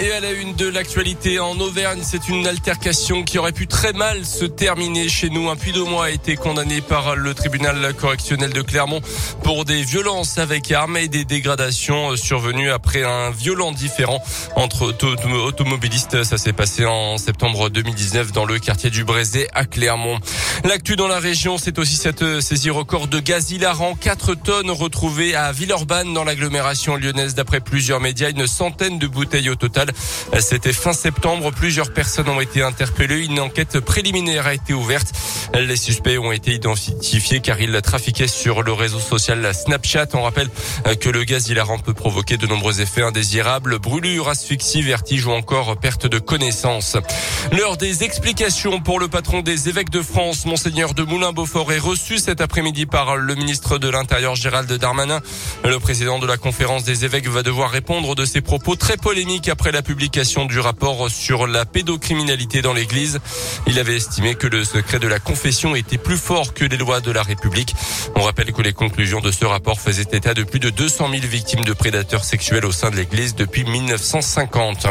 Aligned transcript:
Et 0.00 0.12
à 0.12 0.20
la 0.20 0.30
une 0.30 0.54
de 0.54 0.68
l'actualité 0.68 1.40
en 1.40 1.58
Auvergne, 1.58 2.02
c'est 2.04 2.28
une 2.28 2.46
altercation 2.46 3.24
qui 3.24 3.36
aurait 3.36 3.50
pu 3.50 3.66
très 3.66 3.92
mal 3.92 4.24
se 4.24 4.44
terminer 4.44 5.08
chez 5.08 5.28
nous. 5.28 5.50
Un 5.50 5.56
puits 5.56 5.72
de 5.72 5.80
mois 5.80 6.04
a 6.04 6.10
été 6.10 6.36
condamné 6.36 6.80
par 6.80 7.16
le 7.16 7.34
tribunal 7.34 7.92
correctionnel 7.94 8.52
de 8.52 8.62
Clermont 8.62 9.00
pour 9.42 9.64
des 9.64 9.82
violences 9.82 10.38
avec 10.38 10.70
armes 10.70 10.98
et 10.98 11.08
des 11.08 11.24
dégradations 11.24 12.16
survenues 12.16 12.70
après 12.70 13.02
un 13.02 13.30
violent 13.32 13.72
différend 13.72 14.22
entre 14.54 14.94
automobilistes. 15.42 16.22
Ça 16.22 16.38
s'est 16.38 16.52
passé 16.52 16.86
en 16.86 17.18
septembre 17.18 17.68
2019 17.68 18.30
dans 18.30 18.44
le 18.44 18.60
quartier 18.60 18.90
du 18.90 19.02
Brézé 19.02 19.48
à 19.52 19.64
Clermont. 19.64 20.20
L'actu 20.62 20.94
dans 20.94 21.08
la 21.08 21.18
région, 21.18 21.58
c'est 21.58 21.76
aussi 21.80 21.96
cette 21.96 22.40
saisie 22.40 22.70
record 22.70 23.08
de 23.08 23.18
gaz 23.18 23.50
hilarant. 23.50 23.96
4 23.96 24.34
tonnes 24.36 24.70
retrouvées 24.70 25.34
à 25.34 25.50
Villeurbanne 25.50 26.14
dans 26.14 26.22
l'agglomération 26.22 26.94
lyonnaise 26.94 27.34
d'après 27.34 27.58
plusieurs 27.58 27.98
médias. 28.00 28.30
Une 28.30 28.46
centaine 28.46 29.00
de 29.00 29.08
bouteilles 29.08 29.50
au 29.50 29.56
total. 29.56 29.87
C'était 30.40 30.72
fin 30.72 30.92
septembre. 30.92 31.50
Plusieurs 31.52 31.92
personnes 31.92 32.28
ont 32.28 32.40
été 32.40 32.62
interpellées. 32.62 33.24
Une 33.24 33.40
enquête 33.40 33.80
préliminaire 33.80 34.46
a 34.46 34.54
été 34.54 34.74
ouverte. 34.74 35.08
Les 35.54 35.76
suspects 35.76 36.18
ont 36.18 36.32
été 36.32 36.52
identifiés 36.52 37.40
car 37.40 37.60
ils 37.60 37.80
trafiquaient 37.82 38.28
sur 38.28 38.62
le 38.62 38.72
réseau 38.72 39.00
social 39.00 39.54
Snapchat. 39.54 40.08
On 40.14 40.22
rappelle 40.22 40.50
que 41.00 41.08
le 41.08 41.24
gaz 41.24 41.48
hilarant 41.48 41.78
peut 41.78 41.94
provoquer 41.94 42.36
de 42.36 42.46
nombreux 42.46 42.80
effets 42.80 43.02
indésirables, 43.02 43.78
brûlures, 43.78 44.28
asphyxie, 44.28 44.82
vertige 44.82 45.26
ou 45.26 45.32
encore 45.32 45.76
perte 45.78 46.06
de 46.06 46.18
connaissance. 46.18 46.96
L'heure 47.52 47.76
des 47.76 48.04
explications 48.04 48.80
pour 48.80 49.00
le 49.00 49.08
patron 49.08 49.40
des 49.40 49.68
évêques 49.68 49.90
de 49.90 50.02
France, 50.02 50.44
Monseigneur 50.44 50.94
de 50.94 51.02
Moulin-Beaufort, 51.02 51.72
est 51.72 51.78
reçu 51.78 52.18
cet 52.18 52.40
après-midi 52.40 52.86
par 52.86 53.16
le 53.16 53.34
ministre 53.34 53.78
de 53.78 53.88
l'Intérieur 53.88 54.34
Gérald 54.34 54.70
Darmanin. 54.72 55.20
Le 55.64 55.78
président 55.78 56.18
de 56.18 56.26
la 56.26 56.36
conférence 56.36 56.84
des 56.84 57.04
évêques 57.04 57.28
va 57.28 57.42
devoir 57.42 57.70
répondre 57.70 58.14
de 58.14 58.24
ses 58.24 58.40
propos 58.40 58.76
très 58.76 58.96
polémiques 58.96 59.48
après 59.48 59.72
la 59.72 59.77
la 59.78 59.82
publication 59.82 60.44
du 60.44 60.58
rapport 60.58 61.08
sur 61.08 61.46
la 61.46 61.64
pédocriminalité 61.64 62.62
dans 62.62 62.72
l'Église. 62.72 63.20
Il 63.68 63.78
avait 63.78 63.94
estimé 63.94 64.34
que 64.34 64.48
le 64.48 64.64
secret 64.64 64.98
de 64.98 65.06
la 65.06 65.20
confession 65.20 65.76
était 65.76 65.98
plus 65.98 66.16
fort 66.16 66.52
que 66.52 66.64
les 66.64 66.76
lois 66.76 67.00
de 67.00 67.12
la 67.12 67.22
République. 67.22 67.76
On 68.16 68.22
rappelle 68.22 68.52
que 68.52 68.60
les 68.60 68.72
conclusions 68.72 69.20
de 69.20 69.30
ce 69.30 69.44
rapport 69.44 69.80
faisaient 69.80 70.08
état 70.10 70.34
de 70.34 70.42
plus 70.42 70.58
de 70.58 70.70
200 70.70 71.10
000 71.12 71.22
victimes 71.28 71.64
de 71.64 71.72
prédateurs 71.72 72.24
sexuels 72.24 72.64
au 72.64 72.72
sein 72.72 72.90
de 72.90 72.96
l'Église 72.96 73.36
depuis 73.36 73.62
1950. 73.62 74.88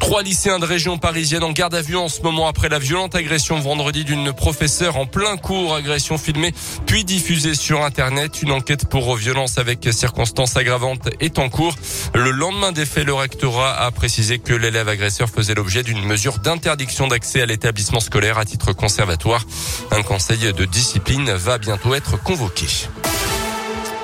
Trois 0.00 0.24
lycéens 0.24 0.58
de 0.58 0.66
région 0.66 0.98
parisienne 0.98 1.44
en 1.44 1.52
garde 1.52 1.76
à 1.76 1.82
vue 1.82 1.96
en 1.96 2.08
ce 2.08 2.20
moment 2.22 2.48
après 2.48 2.68
la 2.68 2.80
violente 2.80 3.14
agression 3.14 3.60
vendredi 3.60 4.02
d'une 4.02 4.32
professeure 4.32 4.96
en 4.96 5.06
plein 5.06 5.36
cours, 5.36 5.76
agression 5.76 6.18
filmée 6.18 6.52
puis 6.86 7.04
diffusée 7.04 7.54
sur 7.54 7.84
Internet. 7.84 8.42
Une 8.42 8.50
enquête 8.50 8.88
pour 8.88 9.14
violence 9.14 9.58
avec 9.58 9.86
circonstances 9.92 10.56
aggravantes 10.56 11.08
est 11.20 11.38
en 11.38 11.48
cours. 11.48 11.76
Le 12.14 12.32
lendemain 12.32 12.72
des 12.72 12.84
faits, 12.84 13.06
le 13.06 13.14
rectorat 13.14 13.80
a 13.80 13.92
précisé 13.92 14.23
que 14.24 14.54
l'élève 14.54 14.88
agresseur 14.88 15.28
faisait 15.28 15.54
l'objet 15.54 15.82
d'une 15.82 16.02
mesure 16.04 16.38
d'interdiction 16.38 17.08
d'accès 17.08 17.42
à 17.42 17.46
l'établissement 17.46 18.00
scolaire 18.00 18.38
à 18.38 18.44
titre 18.44 18.72
conservatoire. 18.72 19.44
Un 19.90 20.02
conseil 20.02 20.52
de 20.52 20.64
discipline 20.64 21.30
va 21.32 21.58
bientôt 21.58 21.94
être 21.94 22.20
convoqué. 22.22 22.66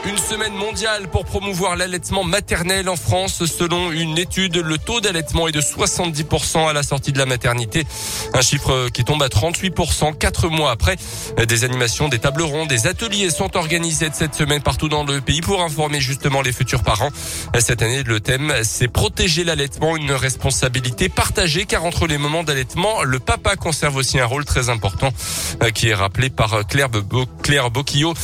Une 0.06 0.16
semaine 0.16 0.54
mondiale 0.54 1.08
pour 1.08 1.26
promouvoir 1.26 1.76
l'allaitement 1.76 2.24
maternel 2.24 2.88
en 2.88 2.96
France. 2.96 3.44
Selon 3.44 3.92
une 3.92 4.16
étude, 4.16 4.56
le 4.56 4.78
taux 4.78 5.02
d'allaitement 5.02 5.46
est 5.46 5.52
de 5.52 5.60
70% 5.60 6.66
à 6.66 6.72
la 6.72 6.82
sortie 6.82 7.12
de 7.12 7.18
la 7.18 7.26
maternité. 7.26 7.86
Un 8.32 8.40
chiffre 8.40 8.88
qui 8.88 9.04
tombe 9.04 9.22
à 9.22 9.28
38% 9.28 10.16
quatre 10.16 10.48
mois 10.48 10.70
après. 10.70 10.96
Des 11.46 11.64
animations, 11.64 12.08
des 12.08 12.18
tables 12.18 12.42
rondes, 12.42 12.68
des 12.68 12.86
ateliers 12.86 13.28
sont 13.28 13.58
organisés 13.58 14.08
cette 14.14 14.34
semaine 14.34 14.62
partout 14.62 14.88
dans 14.88 15.04
le 15.04 15.20
pays 15.20 15.42
pour 15.42 15.60
informer 15.60 16.00
justement 16.00 16.40
les 16.40 16.52
futurs 16.52 16.82
parents. 16.82 17.10
Cette 17.58 17.82
année, 17.82 18.02
le 18.02 18.20
thème, 18.20 18.54
c'est 18.62 18.88
protéger 18.88 19.44
l'allaitement, 19.44 19.96
une 19.98 20.12
responsabilité 20.12 21.10
partagée 21.10 21.66
car 21.66 21.84
entre 21.84 22.06
les 22.06 22.16
moments 22.16 22.42
d'allaitement, 22.42 23.02
le 23.02 23.18
papa 23.18 23.56
conserve 23.56 23.96
aussi 23.96 24.18
un 24.18 24.26
rôle 24.26 24.46
très 24.46 24.70
important 24.70 25.10
qui 25.74 25.88
est 25.88 25.94
rappelé 25.94 26.30
par 26.30 26.66
Claire, 26.66 26.88
Claire 27.42 27.70
Boquillot, 27.70 28.14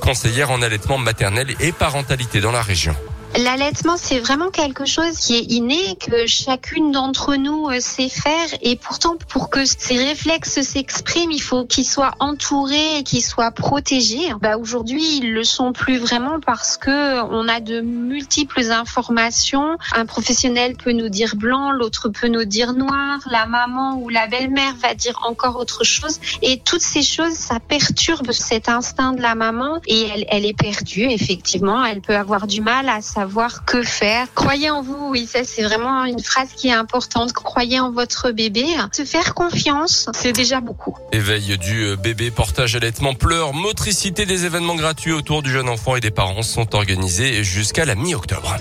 conseillère 0.00 0.50
en 0.50 0.62
allaitement 0.62 0.96
maternel 0.96 1.25
et 1.60 1.72
parentalité 1.72 2.40
dans 2.40 2.52
la 2.52 2.62
région. 2.62 2.96
L'allaitement, 3.38 3.98
c'est 3.98 4.18
vraiment 4.18 4.48
quelque 4.48 4.86
chose 4.86 5.18
qui 5.18 5.36
est 5.36 5.52
inné, 5.52 5.96
que 5.96 6.26
chacune 6.26 6.90
d'entre 6.90 7.36
nous 7.36 7.68
euh, 7.68 7.80
sait 7.80 8.08
faire. 8.08 8.48
Et 8.62 8.76
pourtant, 8.76 9.16
pour 9.28 9.50
que 9.50 9.66
ces 9.66 9.98
réflexes 9.98 10.62
s'expriment, 10.62 11.30
il 11.30 11.42
faut 11.42 11.66
qu'ils 11.66 11.84
soient 11.84 12.14
entourés 12.18 12.98
et 12.98 13.02
qu'ils 13.02 13.22
soient 13.22 13.50
protégés. 13.50 14.32
Bah, 14.40 14.56
aujourd'hui, 14.56 15.18
ils 15.18 15.34
le 15.34 15.44
sont 15.44 15.74
plus 15.74 15.98
vraiment 15.98 16.40
parce 16.40 16.78
que 16.78 17.22
on 17.24 17.46
a 17.46 17.60
de 17.60 17.82
multiples 17.82 18.72
informations. 18.72 19.76
Un 19.94 20.06
professionnel 20.06 20.74
peut 20.74 20.92
nous 20.92 21.10
dire 21.10 21.36
blanc, 21.36 21.72
l'autre 21.72 22.08
peut 22.08 22.28
nous 22.28 22.46
dire 22.46 22.72
noir, 22.72 23.18
la 23.30 23.44
maman 23.44 23.98
ou 24.00 24.08
la 24.08 24.28
belle-mère 24.28 24.76
va 24.80 24.94
dire 24.94 25.20
encore 25.28 25.56
autre 25.56 25.84
chose. 25.84 26.20
Et 26.40 26.58
toutes 26.60 26.80
ces 26.80 27.02
choses, 27.02 27.34
ça 27.34 27.60
perturbe 27.60 28.32
cet 28.32 28.70
instinct 28.70 29.12
de 29.12 29.20
la 29.20 29.34
maman 29.34 29.82
et 29.86 30.08
elle, 30.08 30.24
elle 30.30 30.46
est 30.46 30.56
perdue, 30.56 31.10
effectivement. 31.10 31.84
Elle 31.84 32.00
peut 32.00 32.16
avoir 32.16 32.46
du 32.46 32.62
mal 32.62 32.88
à 32.88 33.02
savoir 33.02 33.25
que 33.64 33.82
faire. 33.82 34.26
Croyez 34.34 34.70
en 34.70 34.82
vous, 34.82 35.08
oui, 35.10 35.26
ça 35.26 35.40
c'est 35.44 35.62
vraiment 35.62 36.04
une 36.04 36.22
phrase 36.22 36.48
qui 36.56 36.68
est 36.68 36.72
importante. 36.72 37.32
Croyez 37.32 37.80
en 37.80 37.90
votre 37.90 38.30
bébé. 38.30 38.64
Se 38.92 39.04
faire 39.04 39.34
confiance, 39.34 40.08
c'est 40.14 40.32
déjà 40.32 40.60
beaucoup. 40.60 40.96
Éveil 41.12 41.58
du 41.58 41.84
euh, 41.84 41.96
bébé, 41.96 42.30
portage 42.30 42.76
allaitement, 42.76 43.14
pleurs, 43.14 43.52
motricité, 43.52 44.26
des 44.26 44.44
événements 44.44 44.76
gratuits 44.76 45.12
autour 45.12 45.42
du 45.42 45.50
jeune 45.50 45.68
enfant 45.68 45.96
et 45.96 46.00
des 46.00 46.10
parents 46.10 46.42
sont 46.42 46.74
organisés 46.74 47.44
jusqu'à 47.44 47.84
la 47.84 47.94
mi-octobre. 47.94 48.56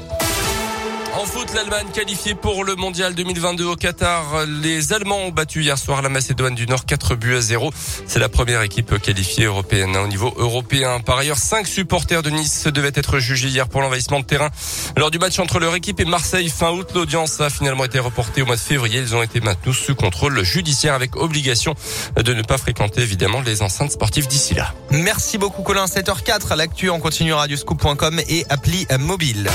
En 1.17 1.25
foot, 1.25 1.53
l'Allemagne 1.53 1.87
qualifiée 1.93 2.35
pour 2.35 2.65
le 2.65 2.75
mondial 2.75 3.15
2022 3.15 3.63
au 3.63 3.75
Qatar. 3.77 4.45
Les 4.61 4.91
Allemands 4.91 5.19
ont 5.19 5.31
battu 5.31 5.63
hier 5.63 5.77
soir 5.77 6.01
la 6.01 6.09
Macédoine 6.09 6.55
du 6.55 6.67
Nord 6.67 6.85
4 6.85 7.15
buts 7.15 7.35
à 7.35 7.41
0. 7.41 7.71
C'est 8.05 8.19
la 8.19 8.27
première 8.27 8.61
équipe 8.63 8.99
qualifiée 8.99 9.45
européenne 9.45 9.95
au 9.95 10.07
niveau 10.07 10.33
européen. 10.35 10.99
Par 10.99 11.17
ailleurs, 11.17 11.37
cinq 11.37 11.67
supporters 11.67 12.21
de 12.21 12.29
Nice 12.31 12.67
devaient 12.67 12.91
être 12.93 13.19
jugés 13.19 13.47
hier 13.47 13.69
pour 13.69 13.81
l'envahissement 13.81 14.19
de 14.19 14.25
terrain. 14.25 14.49
Lors 14.97 15.09
du 15.09 15.17
match 15.17 15.39
entre 15.39 15.59
leur 15.59 15.73
équipe 15.75 16.01
et 16.01 16.05
Marseille 16.05 16.49
fin 16.49 16.71
août, 16.71 16.89
l'audience 16.93 17.39
a 17.39 17.49
finalement 17.49 17.85
été 17.85 17.99
reportée 17.99 18.41
au 18.41 18.45
mois 18.45 18.57
de 18.57 18.61
février. 18.61 18.99
Ils 18.99 19.15
ont 19.15 19.23
été 19.23 19.39
maintenus 19.39 19.77
sous 19.77 19.95
contrôle 19.95 20.43
judiciaire 20.43 20.95
avec 20.95 21.15
obligation 21.15 21.75
de 22.17 22.33
ne 22.33 22.41
pas 22.41 22.57
fréquenter 22.57 23.01
évidemment 23.01 23.39
les 23.39 23.61
enceintes 23.61 23.91
sportives 23.91 24.27
d'ici 24.27 24.53
là. 24.53 24.73
Merci 24.91 25.37
beaucoup 25.37 25.61
Colin. 25.61 25.85
7h04, 25.85 26.57
l'actu 26.57 26.89
en 26.89 26.99
continu 26.99 27.31
radioscoop.com 27.31 28.19
et 28.27 28.45
appli 28.49 28.85
mobile. 28.99 29.49